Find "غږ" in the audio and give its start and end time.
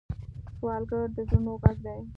1.63-1.77